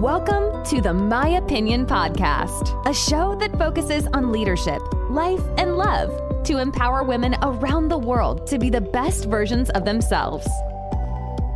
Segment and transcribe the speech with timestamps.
[0.00, 6.44] Welcome to the My Opinion Podcast, a show that focuses on leadership, life, and love
[6.44, 10.46] to empower women around the world to be the best versions of themselves.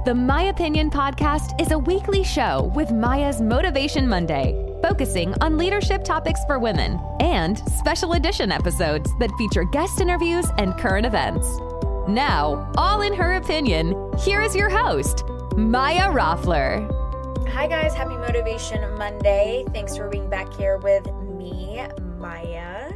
[0.07, 6.03] The My Opinion Podcast is a weekly show with Maya's Motivation Monday, focusing on leadership
[6.03, 11.47] topics for women, and special edition episodes that feature guest interviews and current events.
[12.09, 15.25] Now, all in her opinion, here is your host,
[15.57, 17.00] Maya Roffler.
[17.53, 17.95] Hi, guys.
[17.95, 19.65] Happy Motivation Monday.
[19.75, 21.05] Thanks for being back here with
[21.37, 21.85] me,
[22.17, 22.93] Maya.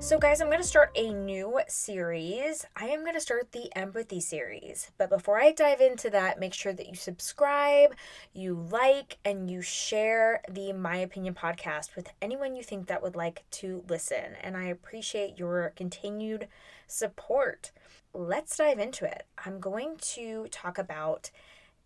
[0.00, 2.66] So, guys, I'm going to start a new series.
[2.74, 4.90] I am going to start the empathy series.
[4.98, 7.94] But before I dive into that, make sure that you subscribe,
[8.34, 13.16] you like, and you share the My Opinion podcast with anyone you think that would
[13.16, 14.34] like to listen.
[14.42, 16.48] And I appreciate your continued
[16.88, 17.70] support.
[18.12, 19.26] Let's dive into it.
[19.44, 21.30] I'm going to talk about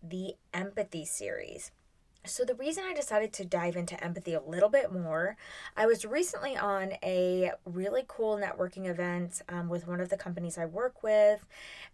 [0.03, 1.71] the empathy series.
[2.27, 5.39] So, the reason I decided to dive into empathy a little bit more,
[5.75, 10.59] I was recently on a really cool networking event um, with one of the companies
[10.59, 11.47] I work with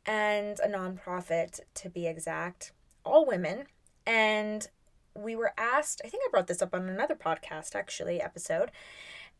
[0.04, 2.72] and a nonprofit to be exact,
[3.04, 3.66] all women.
[4.04, 4.66] And
[5.14, 8.72] we were asked, I think I brought this up on another podcast actually, episode.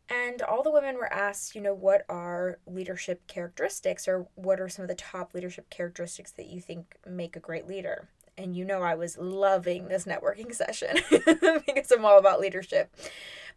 [0.09, 4.69] And all the women were asked, you know, what are leadership characteristics or what are
[4.69, 8.07] some of the top leadership characteristics that you think make a great leader?
[8.37, 10.97] And you know I was loving this networking session
[11.65, 12.93] because I'm all about leadership.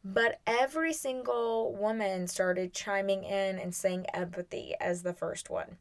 [0.03, 5.77] But every single woman started chiming in and saying empathy as the first one.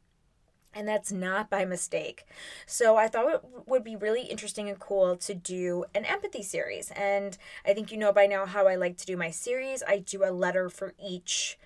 [0.72, 2.26] And that's not by mistake.
[2.64, 6.92] So I thought it would be really interesting and cool to do an empathy series.
[6.92, 9.82] And I think you know by now how I like to do my series.
[9.88, 11.58] I do a letter for each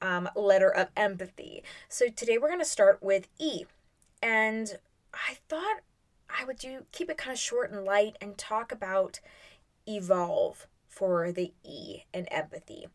[0.00, 1.64] um, letter of empathy.
[1.88, 3.64] So today we're going to start with E.
[4.22, 4.78] And
[5.12, 5.80] I thought
[6.38, 9.20] I would do keep it kind of short and light and talk about
[9.86, 12.86] evolve for the E and empathy.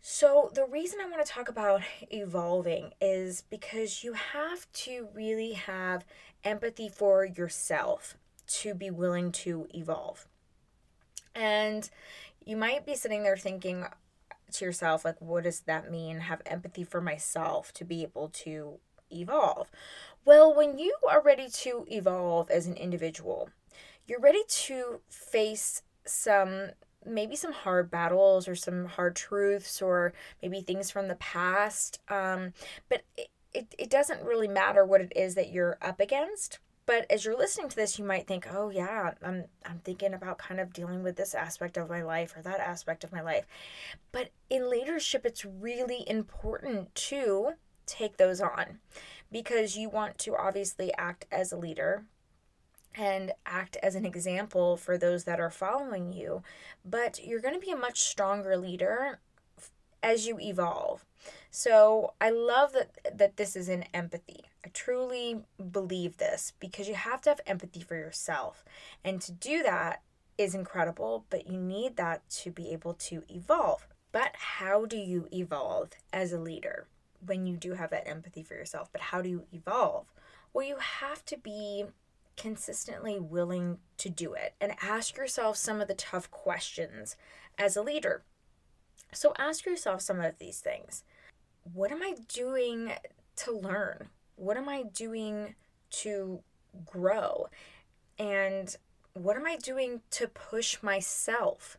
[0.00, 5.52] So, the reason I want to talk about evolving is because you have to really
[5.52, 6.04] have
[6.44, 8.16] empathy for yourself
[8.46, 10.26] to be willing to evolve.
[11.34, 11.90] And
[12.44, 13.84] you might be sitting there thinking
[14.52, 16.20] to yourself, like, what does that mean?
[16.20, 18.78] Have empathy for myself to be able to
[19.10, 19.70] evolve.
[20.24, 23.50] Well, when you are ready to evolve as an individual,
[24.06, 26.70] you're ready to face some
[27.06, 30.12] maybe some hard battles or some hard truths or
[30.42, 32.00] maybe things from the past.
[32.08, 32.52] Um,
[32.88, 36.58] but it, it, it doesn't really matter what it is that you're up against.
[36.86, 40.38] But as you're listening to this, you might think, oh yeah, I'm I'm thinking about
[40.38, 43.46] kind of dealing with this aspect of my life or that aspect of my life.
[44.10, 47.52] But in leadership, it's really important to
[47.84, 48.78] take those on
[49.30, 52.04] because you want to obviously act as a leader
[52.94, 56.42] and act as an example for those that are following you,
[56.84, 59.20] but you're going to be a much stronger leader
[60.02, 61.04] as you evolve.
[61.50, 64.44] So, I love that that this is in empathy.
[64.64, 68.64] I truly believe this because you have to have empathy for yourself.
[69.04, 70.02] And to do that
[70.36, 73.88] is incredible, but you need that to be able to evolve.
[74.12, 76.86] But how do you evolve as a leader?
[77.24, 78.88] When you do have that empathy for yourself.
[78.92, 80.06] But how do you evolve?
[80.52, 81.84] Well, you have to be
[82.36, 87.16] consistently willing to do it and ask yourself some of the tough questions
[87.58, 88.22] as a leader.
[89.12, 91.02] So ask yourself some of these things.
[91.72, 92.92] What am I doing
[93.36, 94.08] to learn?
[94.36, 95.54] What am I doing
[95.90, 96.40] to
[96.86, 97.48] grow?
[98.18, 98.74] And
[99.22, 101.78] what am I doing to push myself?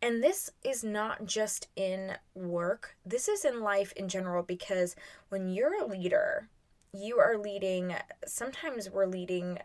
[0.00, 4.96] And this is not just in work, this is in life in general because
[5.28, 6.48] when you're a leader,
[6.92, 7.94] you are leading,
[8.26, 9.58] sometimes we're leading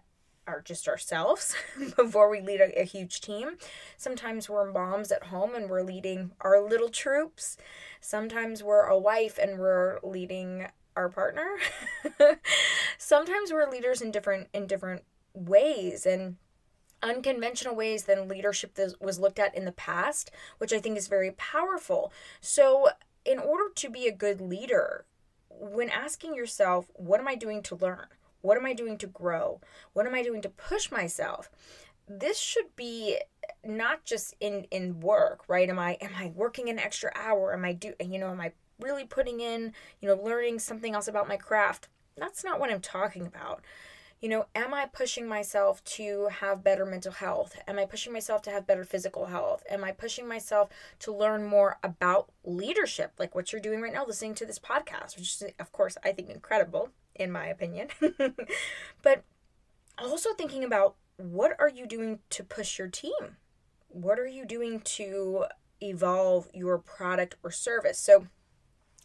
[0.47, 1.55] our just ourselves
[1.95, 3.57] before we lead a, a, huge team.
[3.97, 7.57] Sometimes we're moms at home and we're leading our little troops.
[7.99, 11.47] Sometimes we're a wife and we're leading our partner.
[12.99, 15.03] Sometimes we're leaders in different in different
[15.33, 16.37] ways and
[17.01, 21.31] unconventional ways than leadership was looked at in the past, which I think is very
[21.31, 22.11] powerful.
[22.41, 22.89] So,
[23.25, 25.05] in order to be a good leader,
[25.49, 28.07] when asking yourself, what am I doing to learn?
[28.41, 29.61] What am I doing to grow?
[29.93, 31.49] What am I doing to push myself?
[32.07, 33.19] This should be
[33.63, 35.69] not just in in work, right?
[35.69, 37.53] Am I am I working an extra hour?
[37.53, 41.07] Am I do you know, am I really putting in, you know, learning something else
[41.07, 41.87] about my craft?
[42.17, 43.63] That's not what I'm talking about
[44.21, 47.55] you know, am I pushing myself to have better mental health?
[47.67, 49.63] Am I pushing myself to have better physical health?
[49.69, 50.69] Am I pushing myself
[50.99, 55.17] to learn more about leadership, like what you're doing right now, listening to this podcast,
[55.17, 57.89] which is, of course, I think incredible, in my opinion.
[59.01, 59.23] but
[59.97, 63.37] also thinking about what are you doing to push your team?
[63.95, 65.45] what are you doing to
[65.81, 67.97] evolve your product or service?
[67.97, 68.27] So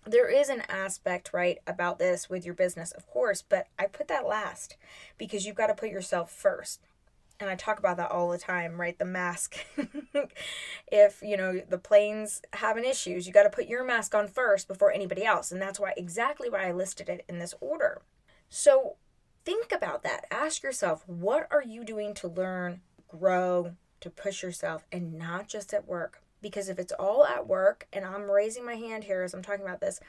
[0.07, 4.09] there is an aspect, right, about this with your business, of course, but I put
[4.09, 4.77] that last
[5.19, 6.81] because you've got to put yourself first.
[7.39, 8.99] And I talk about that all the time, right?
[8.99, 9.57] The mask.
[10.93, 14.69] if, you know, the plane's having issues, you got to put your mask on first
[14.69, 15.51] before anybody else.
[15.51, 18.03] And that's why exactly why I listed it in this order.
[18.51, 18.97] So
[19.45, 20.27] think about that.
[20.31, 25.73] Ask yourself, what are you doing to learn, grow, to push yourself, and not just
[25.73, 26.20] at work?
[26.43, 29.65] Because if it's all at work, and I'm raising my hand here as I'm talking
[29.65, 30.01] about this,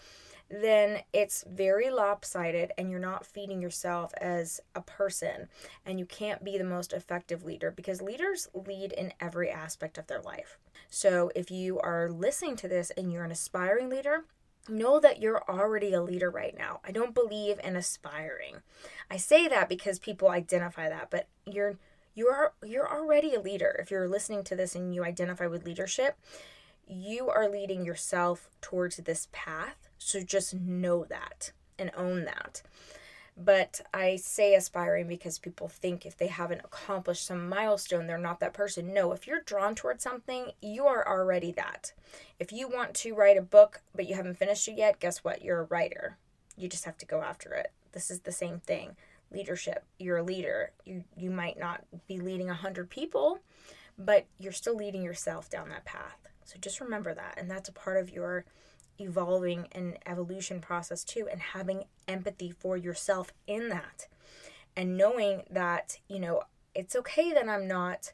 [0.51, 5.47] then it's very lopsided and you're not feeding yourself as a person
[5.85, 10.07] and you can't be the most effective leader because leaders lead in every aspect of
[10.07, 10.57] their life.
[10.89, 14.25] So if you are listening to this and you're an aspiring leader,
[14.67, 16.81] know that you're already a leader right now.
[16.85, 18.57] I don't believe in aspiring.
[19.09, 21.77] I say that because people identify that, but you're
[22.13, 23.75] you are you're already a leader.
[23.79, 26.17] If you're listening to this and you identify with leadership,
[26.87, 29.89] you are leading yourself towards this path.
[29.97, 32.61] So just know that and own that.
[33.37, 38.39] But I say aspiring because people think if they haven't accomplished some milestone, they're not
[38.41, 38.93] that person.
[38.93, 41.93] No, if you're drawn towards something, you are already that.
[42.39, 45.43] If you want to write a book but you haven't finished it yet, guess what?
[45.43, 46.17] You're a writer.
[46.57, 47.71] You just have to go after it.
[47.93, 48.95] This is the same thing.
[49.31, 49.85] Leadership.
[49.97, 50.71] You're a leader.
[50.85, 53.39] You you might not be leading a hundred people,
[53.97, 56.17] but you're still leading yourself down that path.
[56.43, 57.35] So just remember that.
[57.37, 58.45] And that's a part of your
[58.99, 64.07] evolving and evolution process too, and having empathy for yourself in that.
[64.75, 66.43] And knowing that, you know,
[66.75, 68.13] it's okay that I'm not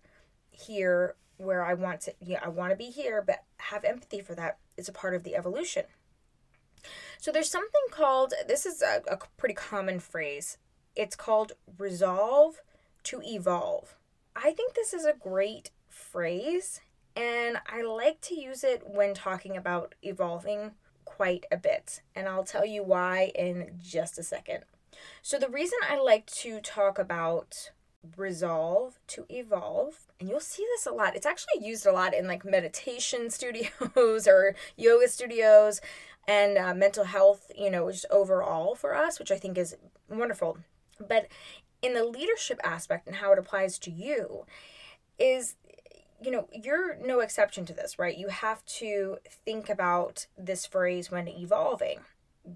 [0.52, 4.34] here where I want to, yeah, I want to be here, but have empathy for
[4.36, 4.58] that.
[4.76, 5.84] It's a part of the evolution.
[7.20, 10.58] So there's something called, this is a, a pretty common phrase.
[10.98, 12.62] It's called resolve
[13.04, 13.96] to evolve.
[14.36, 16.82] I think this is a great phrase
[17.16, 20.72] and I like to use it when talking about evolving
[21.04, 22.02] quite a bit.
[22.16, 24.66] And I'll tell you why in just a second.
[25.24, 27.72] So, the reason I like to talk about
[28.16, 32.28] resolve to evolve, and you'll see this a lot, it's actually used a lot in
[32.28, 35.82] like meditation studios or yoga studios
[36.28, 39.76] and uh, mental health, you know, just overall for us, which I think is
[40.08, 40.60] wonderful.
[41.06, 41.28] But
[41.82, 44.46] in the leadership aspect and how it applies to you,
[45.20, 45.56] is
[46.22, 48.18] you know, you're no exception to this, right?
[48.18, 52.00] You have to think about this phrase when evolving.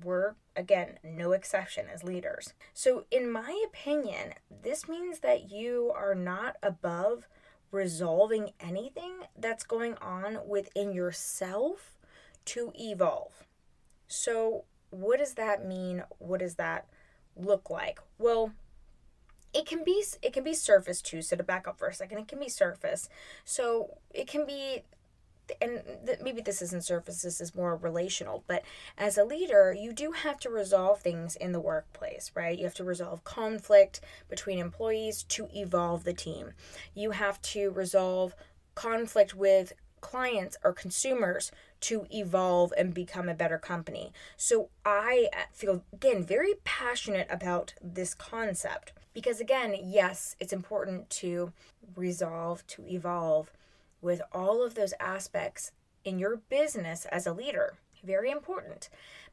[0.04, 2.54] We're, again, no exception as leaders.
[2.74, 7.28] So, in my opinion, this means that you are not above
[7.72, 11.96] resolving anything that's going on within yourself
[12.46, 13.46] to evolve.
[14.08, 16.04] So, what does that mean?
[16.18, 16.88] What does that
[17.36, 18.00] look like?
[18.18, 18.51] Well,
[19.54, 22.19] it can be it can be surface too so to back up for a second
[22.19, 23.10] it can be surface.
[23.44, 24.83] So it can be
[25.60, 28.63] and th- maybe this isn't surface this is more relational but
[28.98, 32.57] as a leader you do have to resolve things in the workplace right?
[32.57, 34.00] You have to resolve conflict
[34.30, 36.54] between employees to evolve the team.
[36.94, 38.36] You have to resolve
[38.75, 41.51] conflict with clients or consumers
[41.81, 44.13] to evolve and become a better company.
[44.38, 51.10] So I uh, feel, again, very passionate about this concept because, again, yes, it's important
[51.10, 51.51] to
[51.96, 53.51] resolve, to evolve
[54.01, 55.72] with all of those aspects
[56.03, 57.75] in your business as a leader.
[58.03, 58.89] Very important.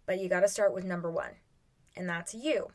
[0.06, 1.32] But you got to start with number one,
[1.96, 2.68] and that's you.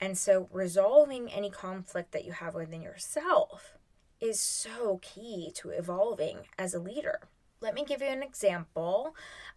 [0.00, 3.78] And so resolving any conflict that you have within yourself
[4.20, 7.20] is so key to evolving as a leader.
[7.60, 9.14] Let me give you an example.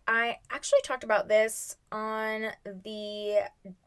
[0.07, 3.39] I actually talked about this on the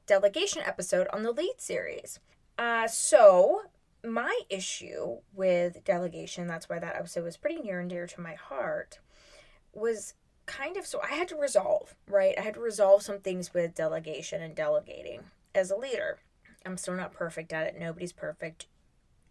[0.07, 2.21] delegation episode on the lead series.
[2.59, 3.63] Uh, so,
[4.05, 8.35] my issue with delegation, that's why that episode was pretty near and dear to my
[8.35, 9.01] heart,
[9.73, 10.15] was
[10.45, 12.35] kind of so I had to resolve, right?
[12.37, 15.23] I had to resolve some things with delegation and delegating
[15.55, 16.19] as a leader.
[16.67, 17.79] I'm still not perfect at it.
[17.79, 18.67] Nobody's perfect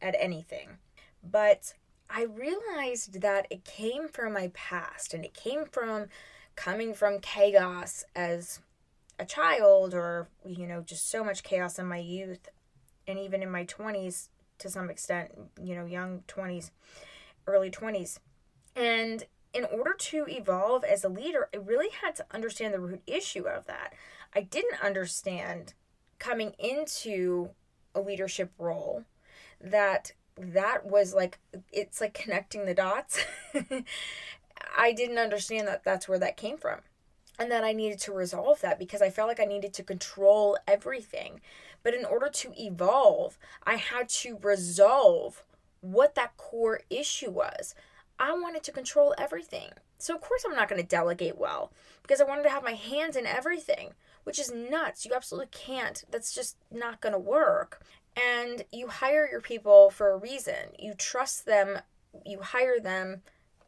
[0.02, 0.78] at anything.
[1.24, 1.76] But
[2.14, 6.08] I realized that it came from my past and it came from
[6.56, 8.60] coming from chaos as
[9.18, 12.50] a child or, you know, just so much chaos in my youth
[13.08, 14.28] and even in my 20s
[14.60, 16.72] to some extent, you know, young 20s,
[17.48, 18.20] early 20s.
[18.76, 23.02] And in order to evolve as a leader, I really had to understand the root
[23.08, 23.94] issue of that.
[24.36, 25.74] I didn't understand
[26.20, 27.50] coming into
[27.96, 29.04] a leadership role
[29.60, 31.40] that that was like
[31.72, 33.24] it's like connecting the dots.
[34.78, 36.80] I didn't understand that that's where that came from.
[37.40, 40.58] And that I needed to resolve that because I felt like I needed to control
[40.68, 41.42] everything.
[41.82, 45.44] But in order to evolve, I had to resolve
[45.80, 47.74] what that core issue was.
[48.20, 49.70] I wanted to control everything.
[49.98, 51.72] So, of course, I'm not going to delegate well
[52.04, 55.06] because I wanted to have my hands in everything, which is nuts.
[55.06, 56.04] You absolutely can't.
[56.12, 57.84] That's just not going to work.
[58.16, 60.76] And you hire your people for a reason.
[60.78, 61.80] You trust them,
[62.26, 63.22] you hire them.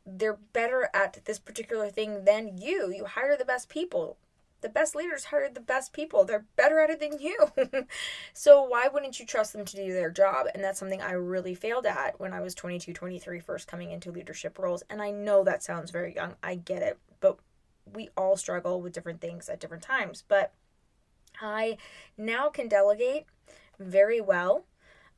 [0.05, 2.91] They're better at this particular thing than you.
[2.91, 4.17] You hire the best people
[4.63, 6.25] the best leaders hire the best people.
[6.25, 7.51] They're better at it than you.
[8.33, 10.47] so why wouldn't you trust them to do their job?
[10.55, 14.11] And that's something I really failed at when I was 22, 23, first coming into
[14.11, 14.81] leadership roles.
[14.89, 16.35] And I know that sounds very young.
[16.41, 16.97] I get it.
[17.19, 17.37] But
[17.93, 20.23] we all struggle with different things at different times.
[20.27, 20.53] But
[21.41, 21.77] I
[22.17, 23.25] now can delegate
[23.79, 24.65] very well.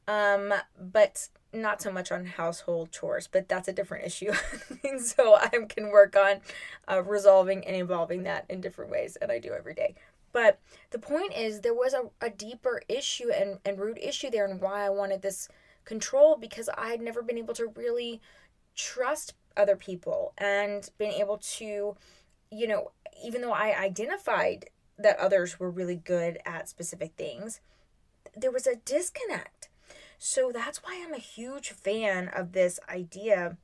[0.08, 4.32] Um, but not so much on household chores, but that's a different issue.
[5.00, 6.42] so I can work on
[6.92, 9.96] uh, resolving and evolving that in different ways, and I do every day.
[10.32, 10.60] But
[10.92, 14.62] the point is, there was a, a deeper issue and, and root issue there, and
[14.62, 15.48] why I wanted this
[15.86, 18.22] control because I had never been able to really
[18.76, 21.96] trust other people and been able to,
[22.52, 22.92] you know,
[23.24, 24.66] even though I identified
[24.98, 27.62] that others were really good at specific things,
[28.36, 29.70] there was a disconnect
[30.18, 33.58] so that's why I'm a huge fan of this idea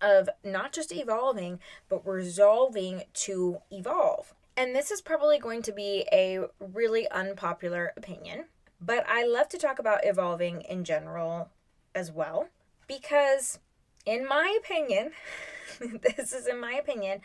[0.00, 4.34] of not just evolving, but resolving to evolve.
[4.56, 8.46] And this is probably going to be a really unpopular opinion,
[8.80, 11.50] but I love to talk about evolving in general
[11.94, 12.48] as well
[12.86, 13.58] because,
[14.04, 15.12] in my opinion,
[15.80, 17.20] this is in my opinion,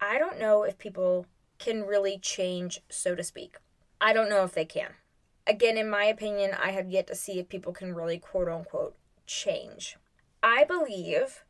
[0.00, 1.26] I don't know if people
[1.58, 3.56] can really change, so to speak.
[4.00, 4.94] I don't know if they can
[5.48, 8.94] again, in my opinion, I have yet to see if people can really quote unquote
[9.26, 9.96] change.
[10.42, 11.44] I believe,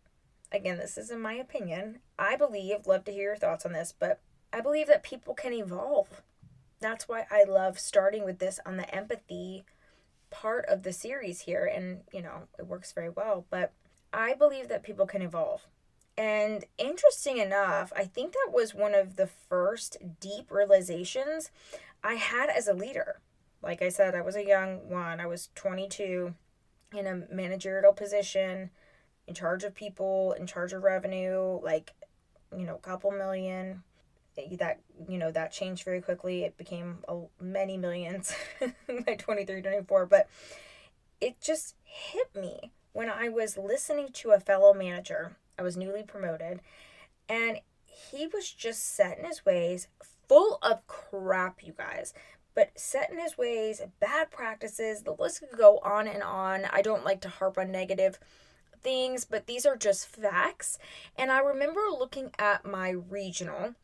[0.52, 3.92] again, this is in my opinion, I believe, love to hear your thoughts on this,
[3.98, 4.20] but
[4.52, 6.22] I believe that people can evolve.
[6.80, 9.64] That's why I love starting with this on the empathy
[10.30, 11.64] part of the series here.
[11.64, 13.44] And, you know, it works very well.
[13.50, 13.72] But
[14.12, 15.66] I believe that people can evolve.
[16.16, 21.50] And interesting enough, I think that was one of the first deep realizations
[22.02, 23.20] I had as a leader.
[23.62, 25.20] Like I said, I was a young one.
[25.20, 26.34] I was 22
[26.96, 28.70] in a managerial position,
[29.26, 31.92] in charge of people, in charge of revenue, like,
[32.56, 33.82] you know, a couple million.
[34.58, 36.44] That, you know, that changed very quickly.
[36.44, 36.98] It became
[37.40, 38.32] many millions
[39.06, 40.06] by 23, 24.
[40.06, 40.28] But
[41.20, 45.36] it just hit me when I was listening to a fellow manager.
[45.58, 46.60] I was newly promoted,
[47.28, 49.88] and he was just set in his ways,
[50.28, 52.14] full of crap, you guys
[52.58, 56.64] but set in his ways, bad practices, the list could go on and on.
[56.72, 58.18] I don't like to harp on negative
[58.82, 60.76] things, but these are just facts.
[61.16, 63.76] And I remember looking at my regional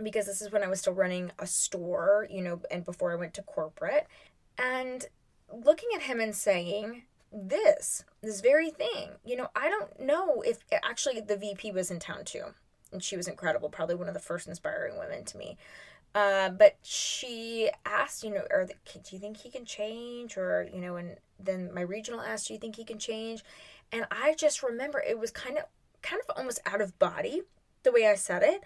[0.00, 3.16] because this is when I was still running a store, you know, and before I
[3.16, 4.06] went to corporate,
[4.56, 5.06] and
[5.52, 9.14] looking at him and saying, this, this very thing.
[9.24, 12.54] You know, I don't know if actually the VP was in town too.
[12.92, 15.56] And she was incredible, probably one of the first inspiring women to me.
[16.16, 20.38] Uh, but she asked, you know, or the, do you think he can change?
[20.38, 23.44] Or, you know, and then my regional asked, do you think he can change?
[23.92, 25.64] And I just remember it was kind of,
[26.00, 27.42] kind of almost out of body
[27.82, 28.62] the way I said it.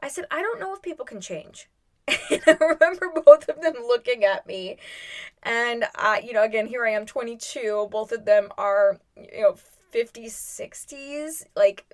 [0.00, 1.68] I said, I don't know if people can change.
[2.30, 4.76] And I remember both of them looking at me.
[5.42, 7.88] And, uh, you know, again, here I am 22.
[7.90, 9.56] Both of them are, you know,
[9.92, 11.84] 50s, 60s, like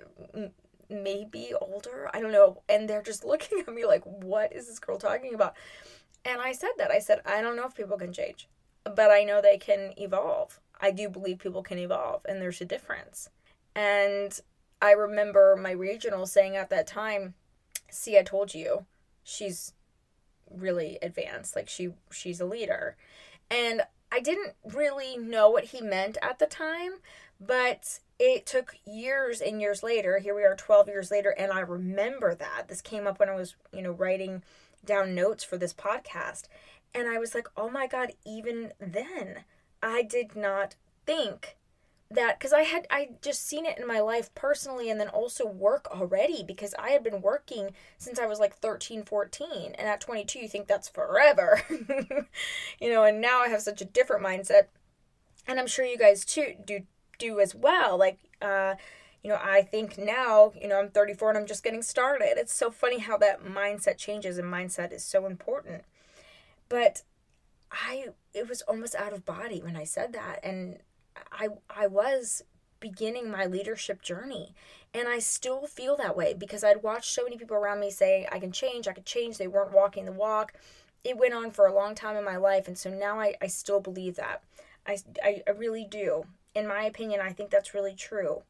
[0.89, 2.09] maybe older.
[2.13, 2.61] I don't know.
[2.67, 5.55] And they're just looking at me like, what is this girl talking about?
[6.25, 6.91] And I said that.
[6.91, 8.47] I said, I don't know if people can change,
[8.83, 10.59] but I know they can evolve.
[10.81, 13.29] I do believe people can evolve, and there's a difference.
[13.75, 14.39] And
[14.81, 17.33] I remember my regional saying at that time,
[17.91, 18.85] "See, I told you,
[19.23, 19.73] she's
[20.49, 21.55] really advanced.
[21.55, 22.95] Like she she's a leader."
[23.51, 26.99] And I didn't really know what he meant at the time,
[27.39, 30.19] but it took years and years later.
[30.19, 32.67] Here we are 12 years later, and I remember that.
[32.67, 34.43] This came up when I was, you know, writing
[34.85, 36.43] down notes for this podcast.
[36.93, 39.43] And I was like, oh my God, even then,
[39.81, 41.55] I did not think
[42.11, 45.45] that because I had I just seen it in my life personally and then also
[45.45, 50.01] work already because I had been working since I was like 13, 14 and at
[50.01, 51.61] 22 you think that's forever.
[52.81, 54.67] you know, and now I have such a different mindset.
[55.47, 56.81] And I'm sure you guys too do
[57.19, 57.97] do as well.
[57.97, 58.75] Like, uh,
[59.23, 62.33] you know, I think now, you know, I'm 34 and I'm just getting started.
[62.37, 65.83] It's so funny how that mindset changes, and mindset is so important.
[66.69, 67.03] But
[67.71, 70.79] I, it was almost out of body when I said that, and
[71.31, 72.43] I, I was
[72.79, 74.53] beginning my leadership journey.
[74.93, 78.27] And I still feel that way because I'd watched so many people around me say,
[78.31, 79.37] I can change, I can change.
[79.37, 80.53] They weren't walking the walk.
[81.03, 82.67] It went on for a long time in my life.
[82.67, 84.43] And so now I, I still believe that.
[84.87, 88.43] I, I, I really do in my opinion, I think that's really true.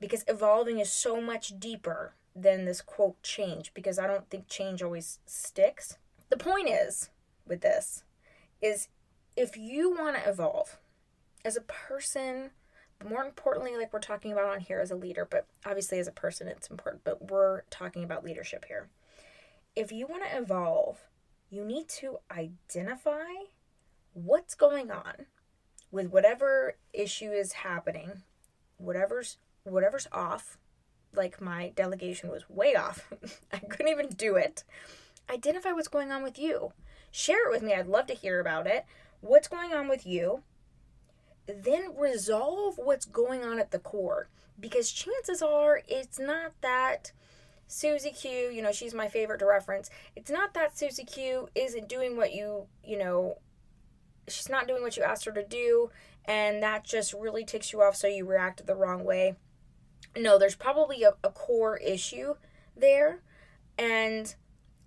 [0.00, 4.82] because evolving is so much deeper than this quote change because I don't think change
[4.82, 5.96] always sticks.
[6.30, 7.10] The point is
[7.46, 8.04] with this
[8.62, 8.88] is
[9.36, 10.78] if you want to evolve
[11.44, 12.50] as a person,
[13.08, 16.12] more importantly, like we're talking about on here as a leader, but obviously as a
[16.12, 18.88] person it's important, but we're talking about leadership here.
[19.74, 20.98] If you want to evolve,
[21.50, 23.24] you need to identify
[24.12, 25.26] what's going on
[25.90, 28.22] with whatever issue is happening,
[28.76, 30.58] whatever's whatever's off,
[31.14, 33.10] like my delegation was way off.
[33.52, 34.64] I couldn't even do it.
[35.30, 36.72] Identify what's going on with you.
[37.10, 37.74] Share it with me.
[37.74, 38.86] I'd love to hear about it.
[39.20, 40.42] What's going on with you?
[41.46, 44.28] Then resolve what's going on at the core
[44.60, 47.12] because chances are it's not that
[47.66, 49.90] Susie Q, you know, she's my favorite to reference.
[50.16, 53.38] It's not that Susie Q isn't doing what you, you know,
[54.30, 55.90] she's not doing what you asked her to do,
[56.24, 59.36] and that just really ticks you off, so you react the wrong way.
[60.16, 62.34] No, there's probably a, a core issue
[62.76, 63.22] there,
[63.78, 64.34] and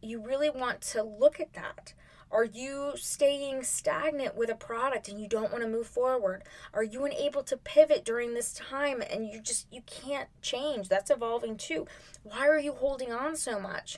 [0.02, 1.94] you really want to look at that.
[2.32, 6.44] Are you staying stagnant with a product and you don't want to move forward?
[6.74, 10.88] Are you unable to pivot during this time and you just you can't change?
[10.88, 11.88] That's evolving too.
[12.24, 13.98] Why are you holding on so much?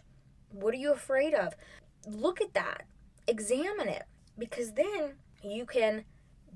[0.52, 1.54] What are you afraid of?
[2.08, 2.86] Look at that.
[3.28, 4.06] Examine it
[4.38, 6.06] because then you can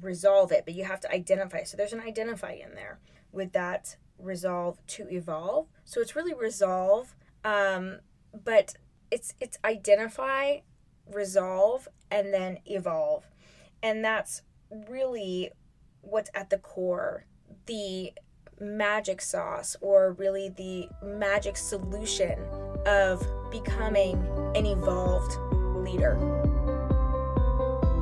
[0.01, 1.63] resolve it, but you have to identify.
[1.63, 2.99] So there's an identify in there
[3.31, 5.67] with that resolve to evolve.
[5.85, 7.99] So it's really resolve, um,
[8.43, 8.75] but
[9.11, 10.59] it's it's identify,
[11.11, 13.25] resolve, and then evolve,
[13.81, 14.41] and that's
[14.89, 15.51] really
[16.01, 17.25] what's at the core.
[17.65, 18.13] The
[18.59, 22.39] magic sauce, or really the magic solution
[22.85, 24.15] of becoming
[24.55, 25.37] an evolved
[25.75, 26.46] leader.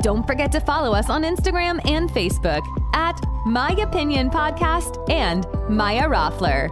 [0.03, 6.09] Don't forget to follow us on Instagram and Facebook at My Opinion Podcast and Maya
[6.09, 6.69] Roffler.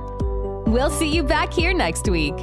[0.66, 2.34] We'll see you back here next week.